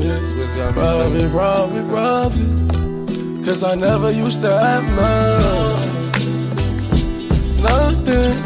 [0.00, 3.44] Rob it, rob it, rob it.
[3.44, 6.00] Cause I never used to have none.
[7.60, 8.36] Nothing,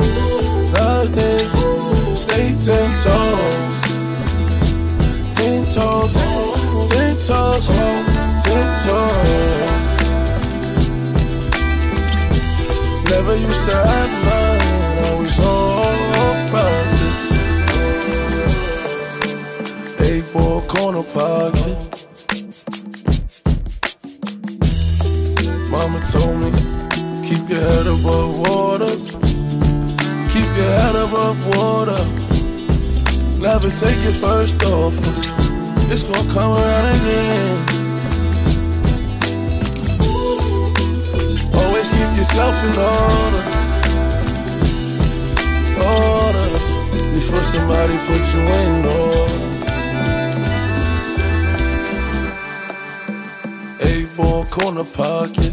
[0.73, 1.49] nothing.
[2.17, 3.75] Stay ten toes.
[5.37, 6.15] Ten toes,
[6.91, 7.67] ten toes,
[8.43, 9.95] ten toes.
[13.11, 14.44] Never used to have none.
[20.35, 21.79] Ball corner pocket.
[25.71, 26.51] Mama told me,
[27.23, 28.97] keep your head above water.
[30.33, 32.03] Keep your head above water.
[33.39, 35.15] Never take your first offer.
[35.93, 37.57] It's gonna come around again.
[41.55, 43.43] Always keep yourself in order.
[45.79, 46.49] Order.
[47.15, 49.24] Before somebody put you in order.
[54.55, 55.53] Corner pocket.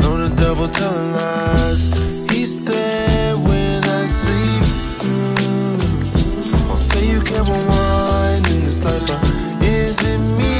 [0.00, 1.82] Know the devil telling lies.
[2.30, 4.64] He's there when I sleep.
[5.10, 6.76] Mm.
[6.76, 9.20] Say you can't rewind in this life, but
[9.60, 10.56] is it me,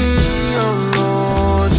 [0.65, 1.73] oh Lord?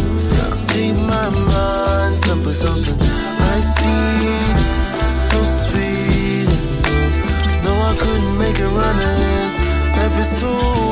[0.69, 4.57] Take my mind someplace else, and I see
[5.29, 6.49] so sweet.
[7.63, 9.51] No, I couldn't make it running.
[9.97, 10.86] Life is so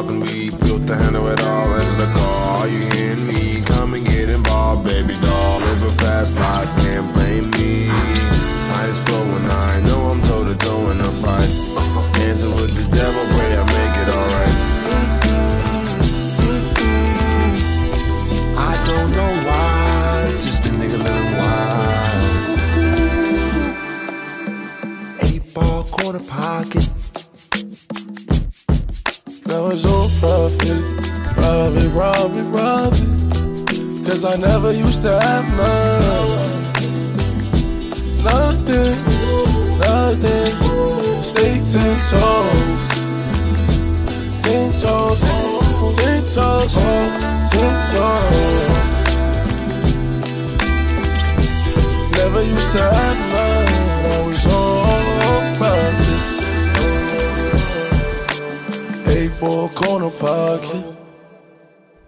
[0.00, 1.74] in and we built to handle it all.
[1.74, 3.62] Answer the call, are you hearing me?
[3.62, 5.60] Come and get involved, baby doll.
[5.60, 7.88] Live a fast life, can't blame me.
[7.90, 10.01] I explode when I know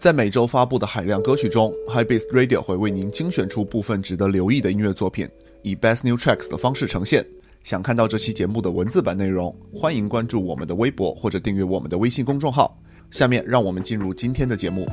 [0.04, 5.26] 在每周发布的海量歌曲中，High Beast Radio 会为您精选出部分值得留意的音乐作品，
[5.62, 7.24] 以 Best New Tracks 的方式呈现。
[7.62, 12.78] 想看到这期节目的文字版内容，欢迎关注我们的微博或者订阅我们的微信公众号。
[13.10, 14.86] 下面让我们进入今天的节目。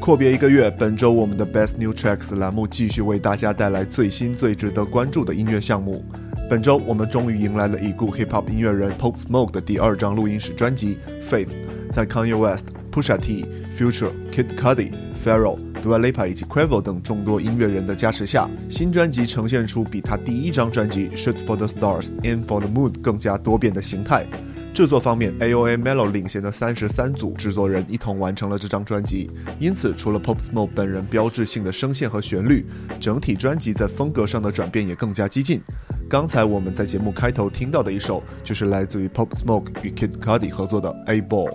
[0.00, 6.02] 阔别一个月，本周我们的 Best New Tracks 栏目继续为大家带来最新最值得关注的音乐项目。
[6.48, 11.48] 本周我们终于迎来了已故 Hip Hop 音乐人 Pop Smoke 的第二张录音室专辑《Faith》。
[11.90, 13.44] 在 Kanye West、Pusha T、
[13.76, 14.92] Future、Kid Cudi、
[15.24, 24.24] Pharrell、Dua Lipa 以及 Quavo 等众多音乐人的加持下，新专辑呈现出比他第一张专辑《Shoot for the Stars, Aim for the Moon》更加多变的形态。
[24.72, 29.28] 制作方面，AOA Mellow 领衔的三十三组制作人一同完成了这张专辑。
[29.58, 32.64] 因此，除了 Pop Smoke 本人标志性的声线和旋律，
[33.00, 35.60] 整体专辑在风格上的转变也更加激进。
[36.08, 41.50] 刚才我们在节目开头听到的一首，就是来自于 Pop Smoke 与 Kid Cudi 合作的《A Ball》。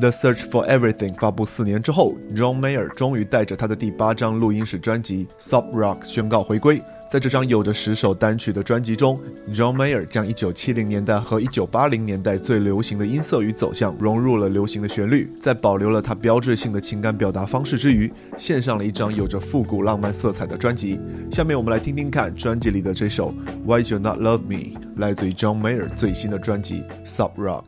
[0.00, 6.82] The Search for Everything 发布四年之后，John Mayer 终于带着他的第八张录音室专辑《Sub Rock》宣告回归。
[7.08, 9.20] 在这张有着十首单曲的专辑中
[9.52, 20.98] ，John Mayer 将1970年代和1980年代最流行的音色与走向融入了流行的旋律，在保留了他标志性的情感表达方式之余，献上了一张有着复古浪漫色彩的专辑。
[21.30, 23.32] 下面我们来听听看专辑里的这首
[23.64, 27.64] 《Why You Not Love Me》，来自于 John Mayer 最新的专辑《Sub Rock》。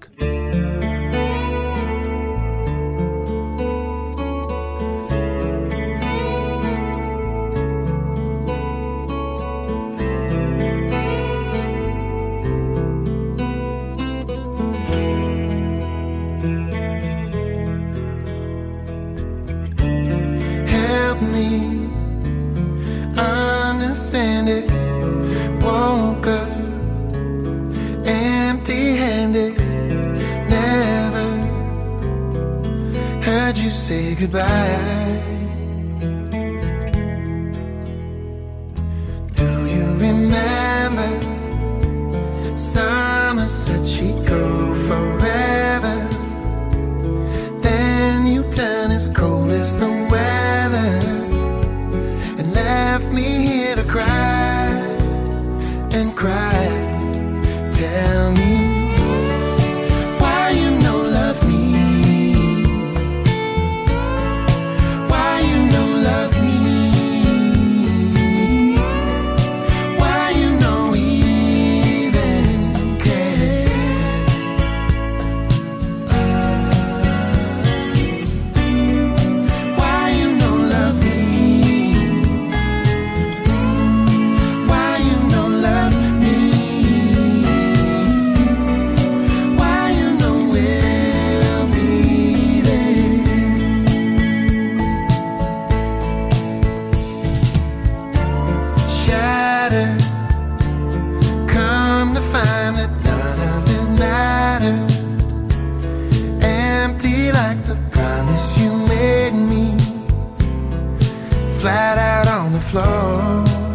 [112.37, 113.66] on the floor.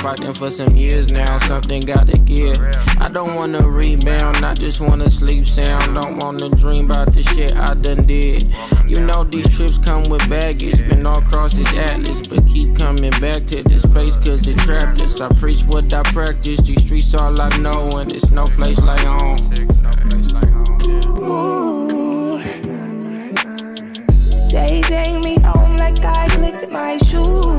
[0.00, 2.58] Fighting for some years now, something gotta give.
[2.98, 5.94] I don't wanna rebound, I just wanna sleep sound.
[5.94, 8.50] Don't wanna dream about the shit I done did.
[8.88, 13.10] You know these trips come with baggage, been all across this atlas, but keep coming
[13.20, 15.20] back to this place cause they trapped us.
[15.20, 19.00] I preach what I practice, these streets all I know, and it's no place like
[19.00, 19.52] home.
[21.18, 22.40] Ooh.
[24.46, 27.49] Say, take me home like I clicked my shoes.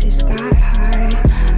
[0.00, 1.10] Prices got high.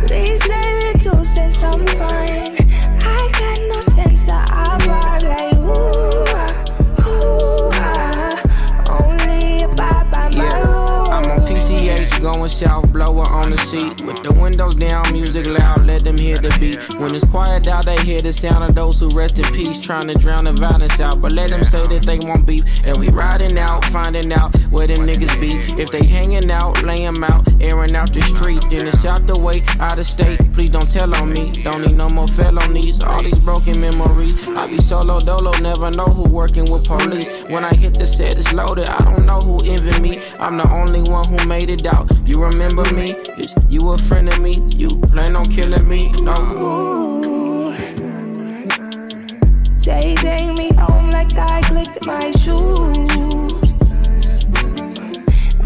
[0.06, 2.56] Please save it two cents, I'm fine.
[3.02, 8.36] I got no sense, so I vibe like ooh, ooh, ah.
[9.02, 11.08] Only abide by my Yeah, rules.
[11.10, 14.02] I'm on PCH going south, blower on the seat.
[14.02, 16.78] With the windows down, music loud, let them hear the beat.
[17.00, 19.80] When it's quiet out, they hear the sound of those who rest in peace.
[19.80, 22.64] Trying to drown the violence out, but let them say that they won't beef.
[22.84, 25.52] And we riding out, finding out where them niggas be.
[25.82, 28.62] If they hanging out, lay 'em out, airing out the street.
[28.68, 30.52] Then it's out the way, out of state.
[30.52, 31.44] Please don't tell on me.
[31.64, 33.00] Don't need no more felonies.
[33.02, 34.36] All these broken memories.
[34.48, 37.28] I be solo dolo, never know who working with police.
[37.48, 38.84] When I hit the set, it's loaded.
[38.84, 40.20] I don't know who envy me.
[40.38, 42.10] I'm the only one who made it out.
[42.26, 43.12] You remember me?
[43.38, 44.62] Is you a friend of me?
[44.70, 46.12] You plan on killing me?
[46.12, 46.34] No.
[46.34, 47.74] Ooh.
[49.76, 53.70] Say, take me home like I clicked my shoes.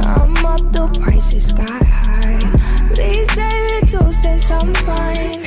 [0.00, 2.90] I'm up, the prices got high.
[2.94, 5.43] Please save it two cents, I'm fine.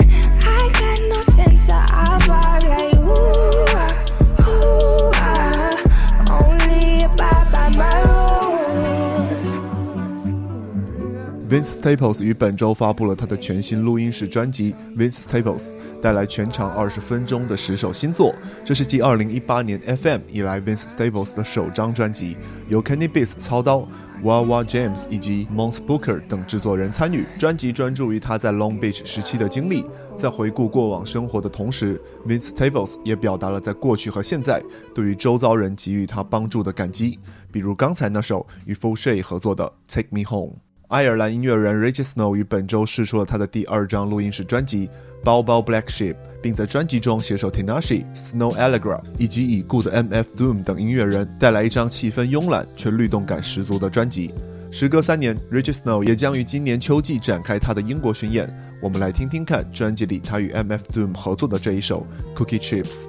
[11.57, 18.31] Vince Staples 于本周发布了他的全新录音室专辑《Vince Staples》，带来全长二十分钟的十首新作。
[18.63, 22.37] 这是继2018年 FM 以来 Vince Staples 的首张专辑，
[22.67, 23.87] 由 Kenny Beats 操刀
[24.23, 27.25] ，Wawa James 以及 Mons Booker 等制作人参与。
[27.39, 29.83] 专辑专注于他在 Long Beach 时期的经历，
[30.15, 34.61] 在回顾过往生活的同时，Vince Staples 也表达了在过去和现在
[34.93, 37.17] 对于周遭人给予他帮助的感激，
[37.51, 40.53] 比如刚才那首与 Full Shay 合作的《Take Me Home》。
[40.87, 44.87] 爱尔兰音乐人 Reggie Snow 于本周试出了他的第二张录音室专辑
[45.21, 54.31] 《包包 Black Sheep》，并在专辑中携手 Tinashe、Snow Allegra 以及已故的 MF Doom 等音乐人，带来一张气氛慵懒却律动感十足的专辑。
[54.71, 58.49] 时隔三年，Reggie Snow 也将于今年秋季展开他的英国巡演。
[58.81, 63.07] 我们来听听看专辑里他与 MF Doom 合作的这一首《Cookie Chips》。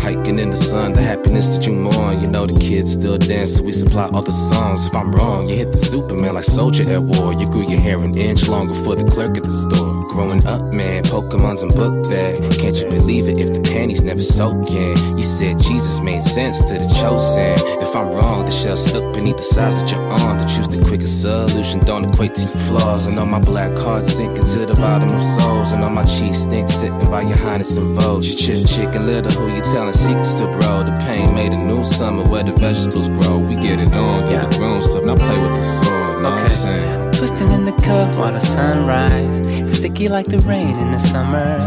[0.00, 2.20] Hiking in the sun, the happiness that you mourn.
[2.20, 4.84] You know the kids still dance, so we supply all the songs.
[4.86, 7.32] If I'm wrong, you hit the Superman like soldier at war.
[7.32, 10.06] You grew your hair an inch longer for the clerk at the store.
[10.08, 12.36] Growing up, man, Pokemon's and book bag.
[12.52, 15.16] Can't you believe it if the panties never soak in?
[15.16, 17.54] You said Jesus made sense to the chosen.
[17.80, 20.38] If I'm wrong, the shell stuck beneath the size that you're on.
[20.38, 23.06] To choose the quickest solution don't equate to your flaws.
[23.06, 25.72] And on my black card sinking to the bottom of souls.
[25.72, 27.92] And on my cheese stink sitting by your highness and.
[28.22, 30.84] You chicken little who you telling secrets to, bro.
[30.84, 33.38] The pain made a new summer where the vegetables grow.
[33.38, 35.04] We get it on, yeah, the grown stuff.
[35.04, 37.12] Now play with the sword, know what I'm saying?
[37.12, 39.36] Twisting in the cup while the sun sunrise.
[39.74, 41.58] Sticky like the rain in the summer.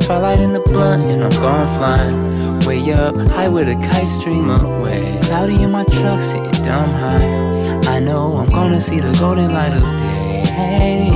[0.00, 2.58] Twilight in the blunt and I'm gone flying.
[2.66, 5.18] Way up, high with a kite stream away.
[5.22, 7.94] Cloudy in my truck, sitting dumb high.
[7.94, 10.42] I know I'm gonna see the golden light of day.
[10.46, 11.10] Hey,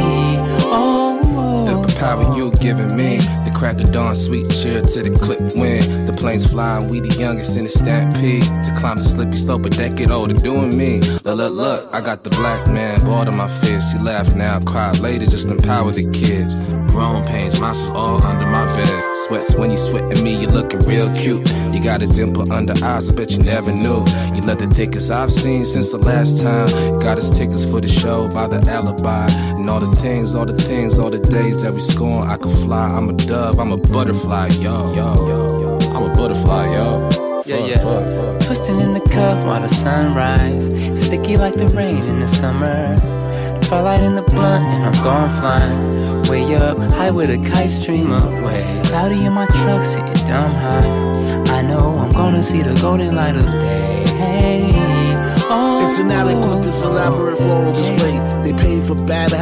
[0.65, 1.99] oh, oh, The oh.
[1.99, 3.19] power you giving me,
[3.62, 6.09] crack of dawn, sweet cheer to the clip wind.
[6.09, 8.42] The planes flying, we the youngest in the stampede.
[8.64, 10.99] To climb the slippy slope, a decade older, doing me.
[10.99, 13.92] Look, look, look, I got the black man, bought on my fist.
[13.92, 16.57] He laughed now, cried later, just empower the kids.
[16.92, 19.16] Grown pains, monsters all under my bed.
[19.26, 21.49] Sweats when you sweat at me, you looking real cute.
[21.73, 24.04] You got a dimple under eyes, I bet you never knew.
[24.35, 26.99] You let the thickest I've seen since the last time.
[26.99, 29.28] Got us tickets for the show by the alibi.
[29.31, 32.28] And all the things, all the things, all the days that we scorn.
[32.28, 33.12] I could fly, I'm a
[33.52, 34.92] dove, I'm a butterfly, yo.
[34.94, 35.90] Yo, yo, yo.
[35.90, 37.09] I'm a butterfly, yo.
[37.44, 37.76] Yeah, Fuck, yeah.
[37.78, 38.40] fuck, fuck.
[38.47, 40.66] Twisting in the cup while the sunrise.
[41.02, 42.97] Sticky like the rain in the summer.
[43.62, 46.23] Twilight in the blunt and I'm gone flying.
[46.30, 48.80] Way up, high with a kite stream away.
[48.85, 51.52] Cloudy in my truck, sitting dumb high.
[51.59, 54.04] I know I'm gonna see the golden light of day.
[54.16, 54.73] Hey,
[55.50, 57.73] oh, It's inadequate, this elaborate floral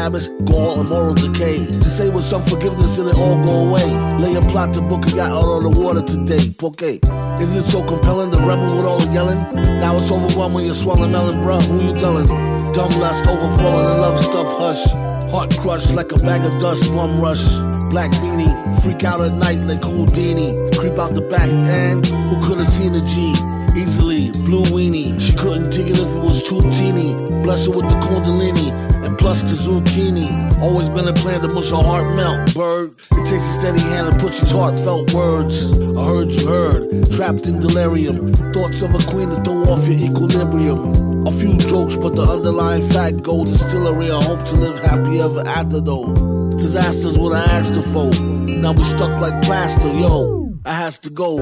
[0.00, 1.66] habits, gall, and moral decay.
[1.66, 3.84] To say with some forgiveness and it all go away.
[4.16, 6.54] Lay a plot to book a yacht out on the water today.
[6.62, 6.96] Okay.
[7.42, 9.40] Is it so compelling, the rebel with all the yelling?
[9.80, 11.62] Now it's overwhelmed when you're swallowing melon, bruh.
[11.66, 12.26] Who you telling?
[12.72, 14.84] Dumb lust, overfalling in love stuff, hush.
[15.30, 17.44] Heart crushed like a bag of dust, bum rush.
[17.90, 20.48] Black beanie, freak out at night like Houdini.
[20.78, 23.34] Creep out the back and who could have seen a G?
[23.76, 25.20] Easily, blue weenie.
[25.20, 27.14] She couldn't dig it if it was too teeny.
[27.42, 28.70] Bless her with the kundalini
[29.04, 30.58] and plus the zucchini.
[30.60, 32.94] Always been a plan to mush her heart melt, bird.
[33.12, 35.72] It takes a steady hand to push these heartfelt words.
[35.96, 38.32] I heard you heard, trapped in delirium.
[38.52, 41.26] Thoughts of a queen to throw off your equilibrium.
[41.26, 44.10] A few jokes, but the underlying fact gold distillery.
[44.10, 46.14] I hope to live happy ever after though.
[46.50, 48.12] Disasters what I asked her for.
[48.22, 50.39] Now we stuck like plaster, yo.
[50.64, 51.38] I has to go.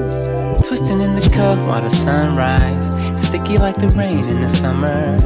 [0.63, 2.85] Twisting in the cup while the sunrise.
[3.21, 5.19] Sticky like the rain in the summer.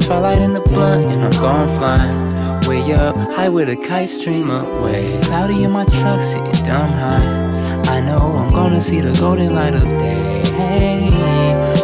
[0.00, 2.66] Twilight in the blunt and I'm gone flying.
[2.66, 5.20] Way up, high with a kite stream away.
[5.24, 7.82] Cloudy in my truck, sitting dumb high.
[7.94, 10.42] I know I'm gonna see the golden light of day.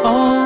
[0.04, 0.42] Oh,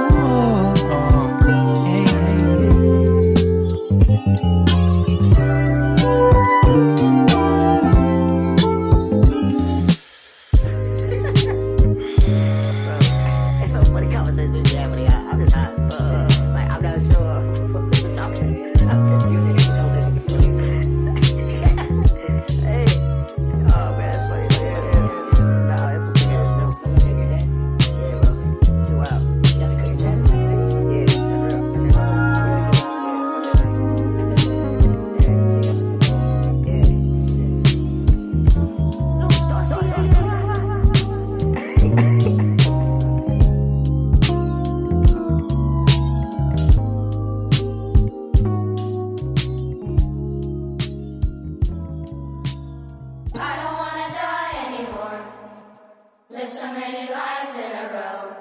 [56.47, 58.37] Live so many lives in a row.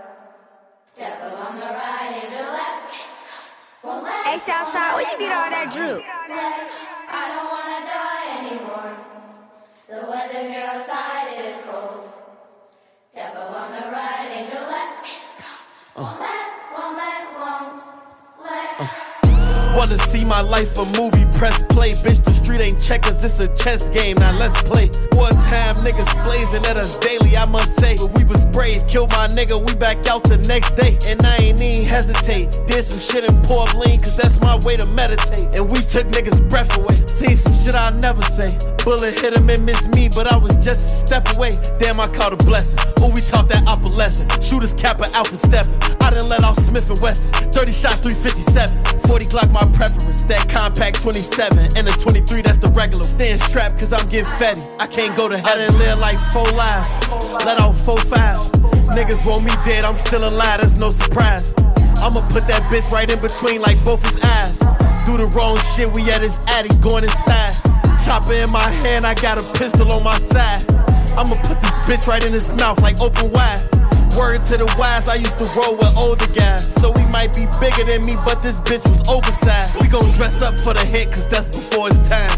[0.95, 2.93] Devil on the right, angel left.
[3.01, 3.25] It's
[3.81, 6.05] won't let Hey, Southside, where you get all that droop?
[6.29, 6.69] let-
[7.09, 8.93] I don't wanna die anymore.
[9.89, 12.07] The weather here outside it is cold.
[13.15, 15.09] Devil on the right, angel left.
[15.09, 15.41] It's
[15.95, 16.03] oh.
[16.03, 16.05] gone.
[16.05, 16.45] Won't let,
[16.77, 17.83] won't let, won't
[18.37, 18.93] oh.
[19.65, 19.75] let.
[19.75, 21.89] Wanna see my life a movie, press play.
[21.89, 24.17] Bitch, the street ain't checkers, it's a chess game.
[24.17, 24.87] Now let's play.
[25.13, 27.95] One time niggas blazing at us daily, I must say.
[27.95, 30.97] But we was brave, killed my nigga, we back out the next day.
[31.07, 32.59] And I ain't even hesitate.
[32.67, 35.47] Did some shit in Port Lean, cause that's my way to meditate.
[35.55, 36.95] And we took niggas' breath away.
[37.07, 38.57] Seen some shit I'll never say.
[38.83, 41.59] Bullet hit him and missed me, but I was just a step away.
[41.79, 42.79] Damn, I caught a blessing.
[42.99, 44.29] Oh, we taught that opera lesson.
[44.41, 45.75] Shooters kappa alpha stepping.
[46.01, 47.33] I done let off Smith and Wessons.
[47.55, 49.01] 30 shots, 357.
[49.07, 50.23] 40 Glock my preference.
[50.25, 51.77] That compact 27.
[51.77, 53.03] And a 23, that's the regular.
[53.03, 54.61] Staying strapped cause I'm getting fatty.
[54.79, 56.93] I can't go to hell and live like four lives.
[57.45, 58.51] Let off four fives.
[58.93, 61.53] Niggas want me dead, I'm still alive, that's no surprise.
[61.97, 64.59] I'ma put that bitch right in between like both his eyes.
[65.05, 67.53] Do the wrong shit, we at his addy going inside.
[68.03, 70.69] Chopper in my hand, I got a pistol on my side.
[71.17, 73.84] I'ma put this bitch right in his mouth like open wide.
[74.13, 76.63] Word to the wise, I used to roll with older guys.
[76.81, 79.81] So he might be bigger than me, but this bitch was oversized.
[79.81, 82.31] We gon' dress up for the hit, cause that's before his time.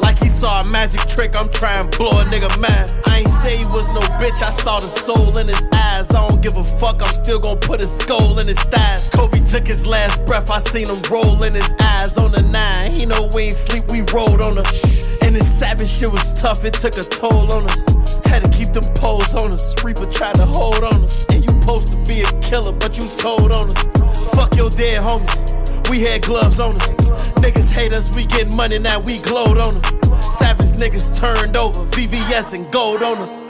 [0.00, 2.92] Like he saw a magic trick, I'm trying to blow a nigga mad.
[3.06, 6.10] I ain't say he was no bitch, I saw the soul in his eyes.
[6.10, 9.08] I don't give a fuck, I'm still gon' put his skull in his thighs.
[9.10, 12.94] Kobe took his last breath, I seen him roll in his eyes on the nine.
[12.94, 15.01] He know we ain't sleep, we rolled on him.
[15.32, 17.86] And this savage shit was tough, it took a toll on us.
[18.26, 19.74] Had to keep them poles on us.
[19.82, 21.24] Reaper tried to hold on us.
[21.30, 24.28] And you supposed to be a killer, but you told on us.
[24.34, 25.88] Fuck your dead homies.
[25.88, 26.92] We had gloves on us.
[27.40, 30.02] Niggas hate us, we get money now, we glowed on them.
[30.20, 33.40] Savage niggas turned over, VVS and gold on us.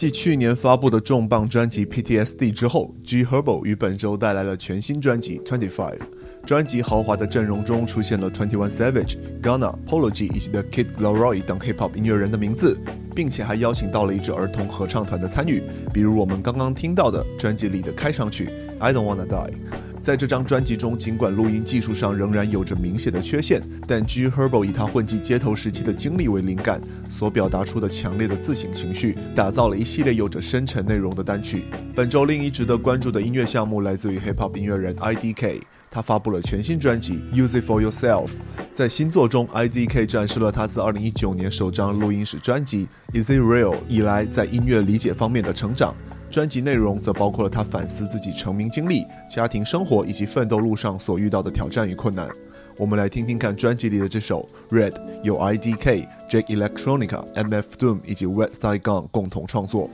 [0.00, 5.98] 继去年发布的重磅专辑 PTSD 之后，G Herbo 于本周带来了全新专辑 Twenty Five。
[6.46, 12.78] 专辑豪华的阵容中出现了 Twenty One Savage、Ghana、Polo G 以及 The Kid Laroi 等 Hip Hop 音乐人的名字，
[13.14, 19.52] 并且还邀请到了一支儿童合唱团的参与，比如我们刚刚听到的专辑里的开场曲 I Don't Wanna Die。
[20.00, 31.64] 在这张专辑中，尽管录音技术上仍然有着明显的缺陷，但 G Herbo 以他混迹街头时期的经历为灵感，所表达出的强烈的自省情绪，打造了一系列有着深沉内容的单曲。
[31.94, 35.60] 本周另一值得关注的音乐项目来自于 Hip Hop 音乐人 IDK，
[35.90, 38.30] 他发布了全新专辑 Use It For Yourself。
[38.72, 45.94] 在新作中，IDK 展示了他自2019年首张录音室专辑 Is It Real 以来在音乐理解方面的成长。
[46.30, 52.28] 专辑内容则包括了他反思自己成名经历、家庭生活以及奋斗路上所遇到的挑战与困难。
[52.76, 59.90] 我们来听听看专辑里的这首《Red》，由 IDK、Jake Electronica、MF Doom 以及 Westside Gun 共同创作。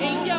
[0.00, 0.34] 哎呦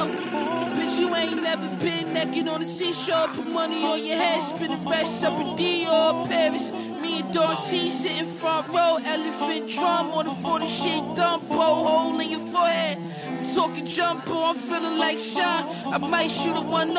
[0.74, 3.28] ，But you ain't never been naked on the seashore.
[3.36, 6.11] Put money on your head, spin the rest up in Dior,
[7.34, 12.30] Me and Don sitting front row, elephant drum on the 40 shit dump, hole in
[12.30, 12.98] your forehead.
[13.56, 15.94] Talking jumper, I'm feeling like Sean.
[15.94, 16.98] I might shoot a 1 0.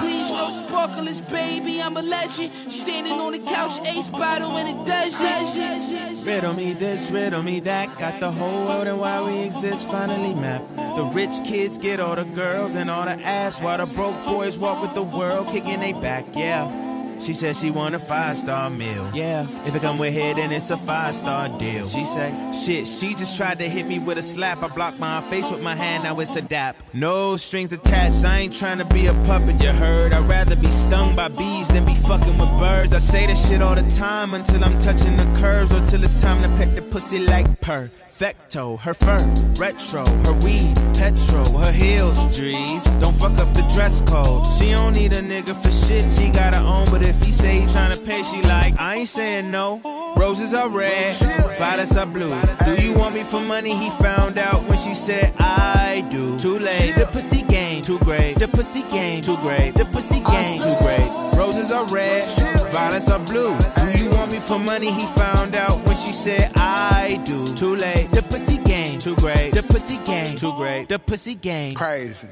[0.00, 1.82] Please, no sparklers, baby.
[1.82, 2.50] I'm a legend.
[2.70, 6.26] Standing on the couch, ace bottle in a desert.
[6.26, 7.98] Riddle me this, riddle me that.
[7.98, 10.76] Got the whole world and why we exist finally mapped.
[10.96, 14.58] The rich kids get all the girls and all the ass, while the broke boys
[14.58, 16.83] walk with the world kicking they back, yeah.
[17.24, 19.10] She said she want a five star meal.
[19.14, 21.86] Yeah, if it come with her, then it's a five star deal.
[21.86, 24.62] She say, shit, she just tried to hit me with a slap.
[24.62, 26.82] I blocked my face with my hand, now it's a dap.
[26.92, 30.12] No strings attached, I ain't trying to be a puppet, you heard.
[30.12, 32.92] I'd rather be stung by bees than be fucking with birds.
[32.92, 36.20] I say this shit all the time until I'm touching the curves or till it's
[36.20, 38.76] time to pet the pussy like perfecto.
[38.76, 42.84] Her fur, retro, her weed, petrol, her heels, Drees.
[43.00, 44.46] Don't fuck up the dress code.
[44.52, 46.84] She don't need a nigga for shit, she got her own.
[46.90, 49.80] But if he say he tryna pay, she like, I ain't saying no.
[50.16, 51.16] Roses are red,
[51.58, 52.34] violets are blue.
[52.64, 53.76] Do you want me for money?
[53.76, 56.38] He found out when she said I do.
[56.38, 58.38] Too late, the pussy game too great.
[58.38, 59.74] The pussy game too great.
[59.74, 61.08] The pussy game too great.
[61.36, 62.24] Roses are red,
[62.72, 63.56] violets are blue.
[63.58, 64.90] Do you want me for money?
[64.92, 67.44] He found out when she said I do.
[67.54, 69.52] Too late, the pussy game too great.
[69.54, 70.88] The pussy game too great.
[70.88, 72.28] The pussy game crazy.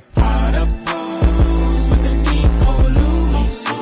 [3.52, 3.81] shows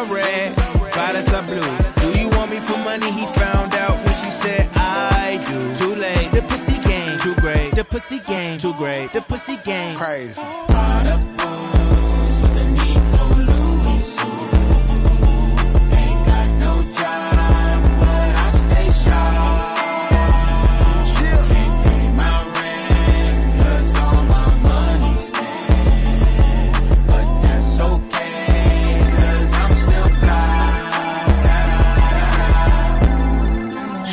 [0.00, 0.54] are red,
[0.94, 1.60] violets are blue.
[2.00, 3.10] Do you want me for money?
[3.10, 5.74] He found out when she said I do.
[5.76, 7.74] Too late, the pussy game, too great.
[7.74, 9.12] The pussy game, too great.
[9.12, 10.40] The pussy game, crazy.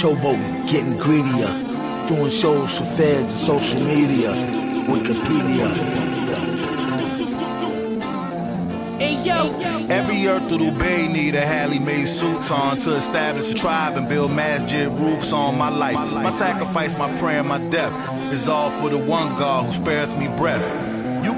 [0.07, 2.07] Showboating, getting greedier.
[2.07, 4.31] Doing shows for feds and social media.
[4.87, 5.67] Wikipedia.
[8.97, 9.53] Hey yo,
[9.89, 14.31] Every Earth Little Bay need a Halle made sultan to establish a tribe and build
[14.31, 15.95] masjid roofs on my life.
[16.13, 17.91] My sacrifice, my prayer, my death
[18.31, 20.87] is all for the one God who spareth me breath.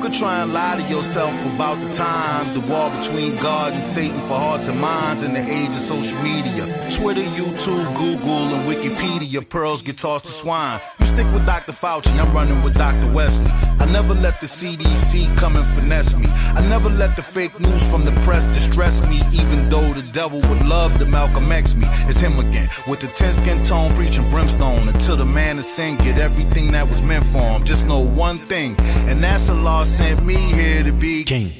[0.09, 4.19] Could try and lie to yourself about the times, the war between God and Satan
[4.21, 6.65] for hearts and minds in the age of social media.
[6.91, 10.81] Twitter, YouTube, Google, and Wikipedia, pearls get tossed to swine.
[10.99, 11.73] You stick with Dr.
[11.73, 13.11] Fauci, I'm running with Dr.
[13.11, 13.51] Wesley.
[13.79, 16.25] I never let the CDC come and finesse me.
[16.27, 20.41] I never let the fake news from the press distress me, even though the devil
[20.41, 21.85] would love to Malcolm X me.
[22.09, 25.97] It's him again, with the 10 skin tone preaching brimstone until the man of sin
[25.97, 27.63] get everything that was meant for him.
[27.63, 28.75] Just know one thing,
[29.07, 31.51] and that's a Allah sent me here to be king.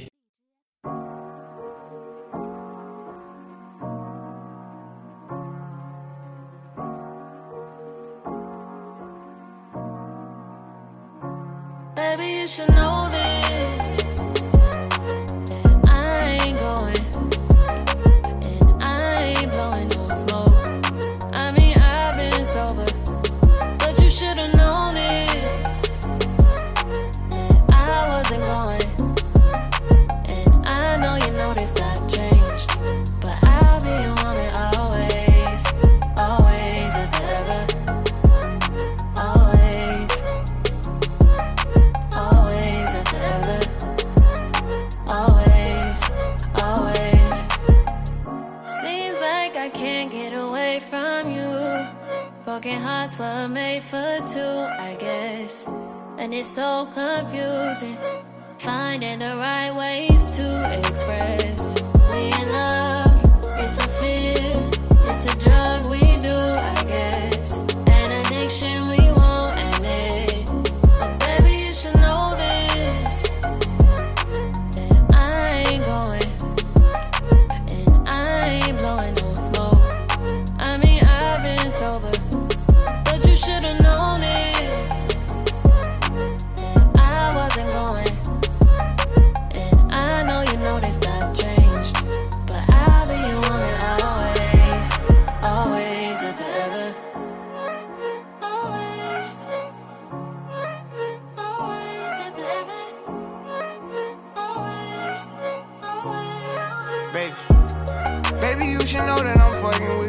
[11.96, 12.99] Baby, you should know
[53.20, 55.66] were made for two, I guess.
[56.18, 57.98] And it's so confusing.
[58.60, 61.82] Finding the right ways to express.
[62.12, 63.22] We in love,
[63.60, 64.72] it's a fear.
[65.10, 66.38] It's a drug we do,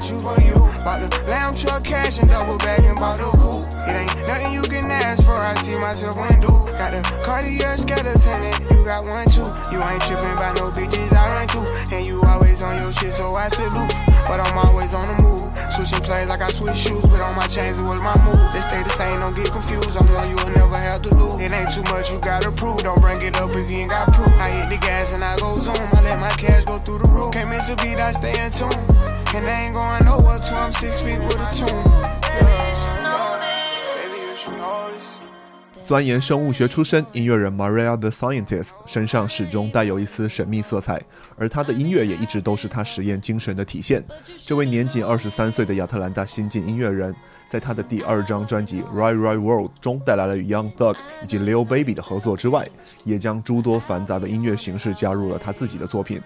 [0.09, 0.55] you for you.
[0.85, 3.67] Bought the lamb truck cash and double bag and bought the coupe.
[3.89, 5.37] It ain't nothing you can ask for.
[5.37, 6.49] I see myself when do.
[6.79, 9.45] Got the Cartier skeleton and you got one too.
[9.69, 11.69] You ain't tripping by no bitches I run through.
[11.97, 13.93] And you always on your shit, so I salute.
[14.27, 15.41] But I'm always on the move.
[15.73, 18.53] Switching plays like I switch shoes, but on my chains it was my move.
[18.53, 19.97] They stay the same, don't get confused.
[19.97, 21.41] I'm one you will never have to lose.
[21.41, 22.79] It ain't too much you gotta prove.
[22.79, 24.29] Don't bring it up if you ain't got proof.
[24.39, 25.77] I hit the gas and I go zoom.
[25.77, 27.33] I let my cash go through the roof.
[27.33, 29.10] Can't miss a beat, I stay in tune.
[29.33, 31.71] And they ain't going nowhere till I'm six feet with a tune.
[35.81, 41.01] 钻研生物学出身，音乐人 Maria the Scientist 身上始终带有一丝神秘色彩，
[41.37, 44.05] 而她的音乐也一直都是她实验精神的体现。
[44.37, 47.15] 这位年仅二十三岁的亚特兰大新晋音乐人，
[47.49, 52.69] 在他的第二张专辑《Right Right World》中带来了与 Young Thug 以及 Lil Baby 的合作之外，
[53.05, 56.21] 也将诸多繁杂的音乐形式加入了他自己的作品。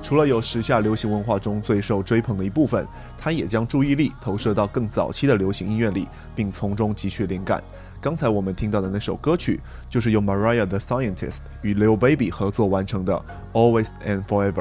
[0.00, 7.62] 除了有时下流行文化中最受追捧的一部分，他也将注意力投射到更早期的流行音乐里，并从中汲取灵感。
[8.00, 14.52] 刚才我们听到的那首歌曲，就是由 Mariah the Scientist 与 Lil Baby 合作完成的《Always and Forever》。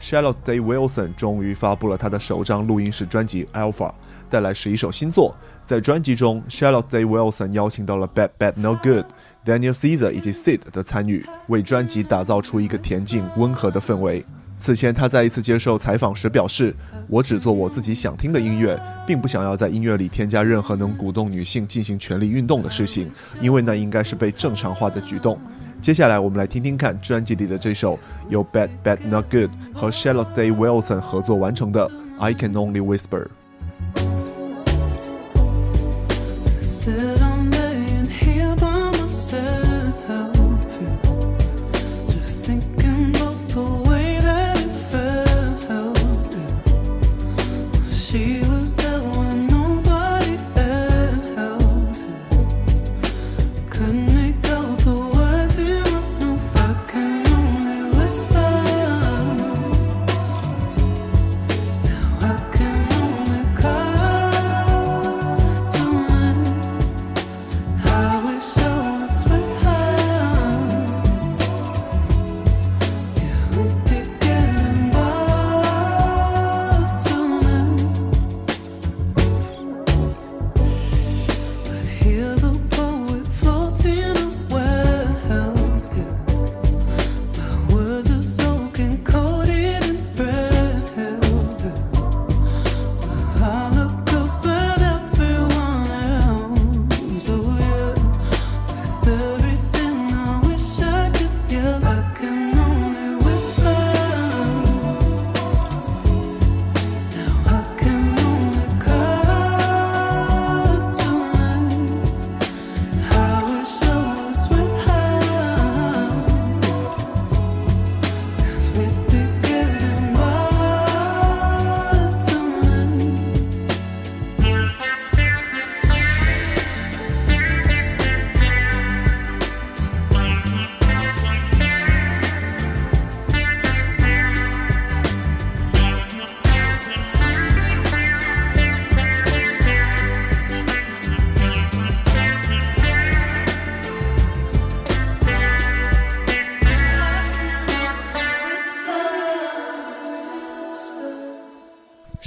[0.00, 3.88] Charlotte Day Wilson 终于发布了她的首张录音室专辑《Alpha》，
[4.28, 5.34] 带来十一首新作。
[5.64, 9.06] 在专辑中，Charlotte Day Wilson 邀请到了 Bad Bad No Good、
[9.44, 14.24] Daniel Caesar 以及 Sid 的参与，为专辑打造出一个恬静温和的氛围。
[14.56, 16.74] 此前，他在一次接受采访时表示
[17.08, 25.38] ：“我只做我自己想听的音乐，并不想要在音乐里添加任何能鼓动女性进行权力运动的事情，因为那应该是被正常化的举动。”
[25.82, 27.98] 接下来，我们来听听看专辑里的这首
[28.30, 31.86] 由 Bad Bad Not Good 和 Charlotte Day Wilson 合作完成的
[32.18, 33.24] 《I Can Only Whisper》。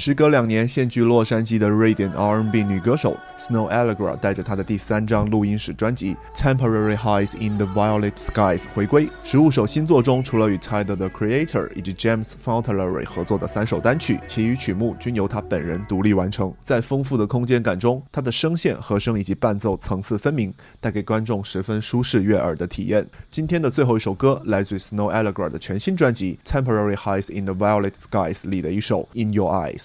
[0.07, 3.17] 时隔两年，现居洛杉矶的瑞典 R&B 女歌手
[3.47, 9.09] Snow Allegra 带着他的第三张录音室专辑《Temporary Highs in the Violet Skies》回归。
[9.23, 16.53] 十五首新作中，除了与 Tidal 的 Creator 以及 James Fauntleroy 合作的三首单曲，其余曲目均由他本人独立完成。
[16.61, 23.07] 在丰富的空间感中，他的声线、和声以及伴奏层次分明，带给观众十分舒适悦耳的体验。
[23.29, 29.77] 今天的最后一首歌来自 Snow Allegra 的全新专辑《Temporary Highs in the Violet Skies》里的一首《In Your Eyes》。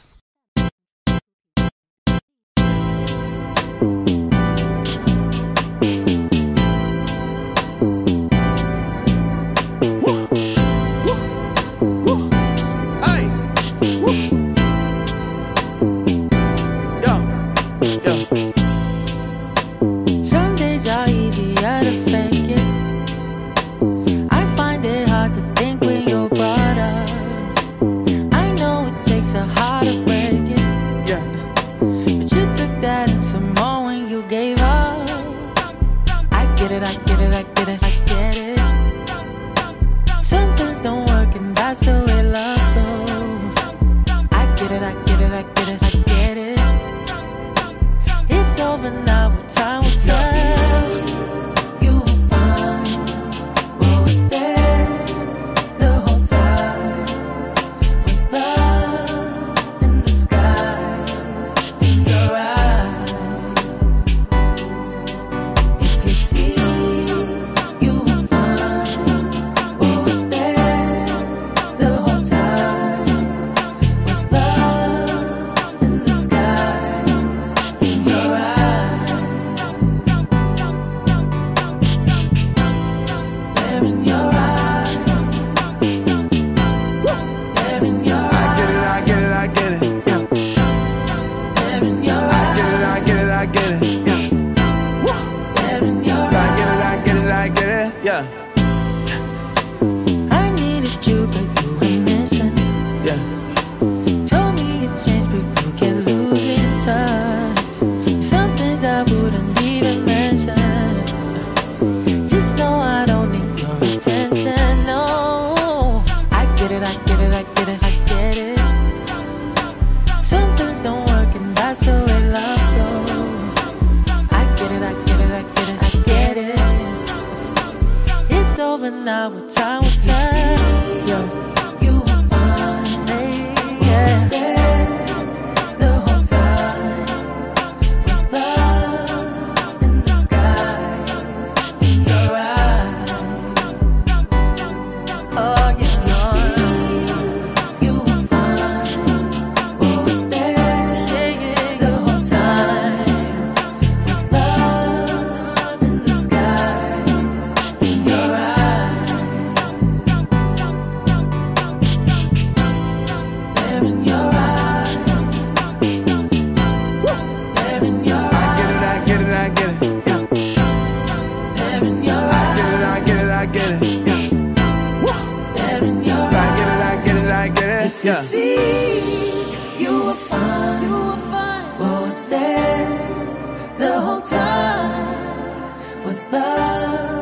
[178.22, 180.82] See, you were fine.
[180.84, 181.64] You were fine.
[181.80, 187.21] What was there the whole time was love